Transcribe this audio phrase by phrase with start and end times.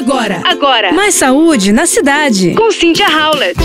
[0.00, 0.92] Agora, agora.
[0.94, 2.54] Mais saúde na cidade.
[2.54, 3.60] Com Cynthia Howlett.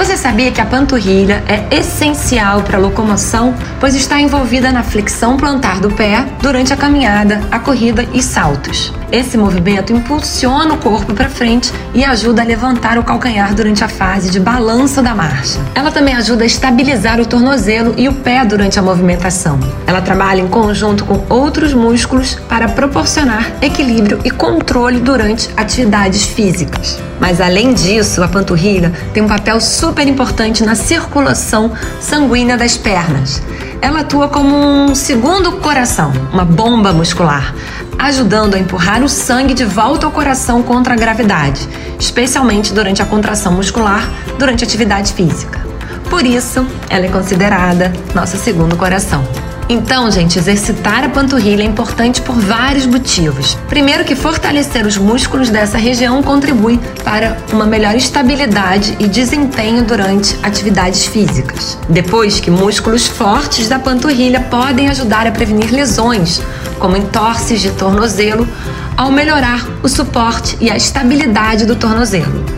[0.00, 5.36] Você sabia que a panturrilha é essencial para a locomoção, pois está envolvida na flexão
[5.36, 8.94] plantar do pé durante a caminhada, a corrida e saltos.
[9.12, 13.88] Esse movimento impulsiona o corpo para frente e ajuda a levantar o calcanhar durante a
[13.88, 15.60] fase de balanço da marcha.
[15.74, 19.60] Ela também ajuda a estabilizar o tornozelo e o pé durante a movimentação.
[19.86, 27.09] Ela trabalha em conjunto com outros músculos para proporcionar equilíbrio e controle durante atividades físicas.
[27.20, 31.70] Mas além disso, a panturrilha tem um papel super importante na circulação
[32.00, 33.42] sanguínea das pernas.
[33.82, 37.54] Ela atua como um segundo coração, uma bomba muscular,
[37.98, 43.06] ajudando a empurrar o sangue de volta ao coração contra a gravidade, especialmente durante a
[43.06, 44.08] contração muscular
[44.38, 45.60] durante atividade física.
[46.08, 49.22] Por isso, ela é considerada nosso segundo coração.
[49.72, 53.56] Então, gente, exercitar a panturrilha é importante por vários motivos.
[53.68, 60.36] Primeiro, que fortalecer os músculos dessa região contribui para uma melhor estabilidade e desempenho durante
[60.42, 61.78] atividades físicas.
[61.88, 66.42] Depois, que músculos fortes da panturrilha podem ajudar a prevenir lesões,
[66.80, 68.48] como entorses de tornozelo,
[68.96, 72.49] ao melhorar o suporte e a estabilidade do tornozelo.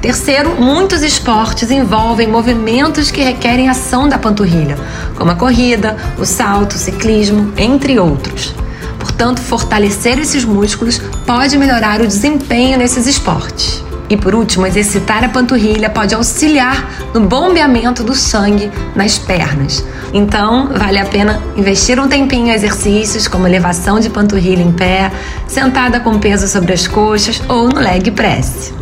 [0.00, 4.76] Terceiro, muitos esportes envolvem movimentos que requerem ação da panturrilha,
[5.16, 8.54] como a corrida, o salto, o ciclismo, entre outros.
[8.98, 13.82] Portanto, fortalecer esses músculos pode melhorar o desempenho nesses esportes.
[14.08, 19.84] E por último, exercitar a panturrilha pode auxiliar no bombeamento do sangue nas pernas.
[20.12, 25.10] Então, vale a pena investir um tempinho em exercícios como elevação de panturrilha em pé,
[25.48, 28.72] sentada com peso sobre as coxas ou no leg press.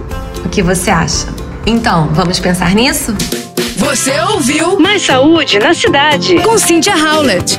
[0.45, 1.27] O que você acha?
[1.67, 3.15] Então, vamos pensar nisso?
[3.77, 6.37] Você ouviu Mais saúde na cidade.
[6.41, 7.59] com Cynthia Howlett.